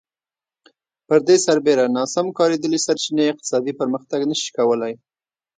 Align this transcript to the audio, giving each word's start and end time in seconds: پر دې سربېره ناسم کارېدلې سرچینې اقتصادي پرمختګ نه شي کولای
پر 1.07 1.19
دې 1.27 1.37
سربېره 1.45 1.85
ناسم 1.97 2.25
کارېدلې 2.39 2.79
سرچینې 2.85 3.25
اقتصادي 3.31 3.73
پرمختګ 3.79 4.19
نه 4.31 4.35
شي 4.41 4.49
کولای 4.57 4.93